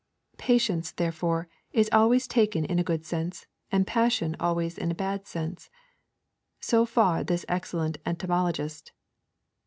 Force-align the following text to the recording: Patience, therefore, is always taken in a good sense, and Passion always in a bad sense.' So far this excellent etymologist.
Patience, 0.39 0.91
therefore, 0.91 1.47
is 1.73 1.87
always 1.93 2.25
taken 2.27 2.65
in 2.65 2.79
a 2.79 2.83
good 2.83 3.05
sense, 3.05 3.45
and 3.71 3.85
Passion 3.85 4.35
always 4.39 4.75
in 4.75 4.89
a 4.89 4.95
bad 4.95 5.27
sense.' 5.27 5.69
So 6.59 6.87
far 6.87 7.23
this 7.23 7.45
excellent 7.47 7.99
etymologist. 8.03 8.93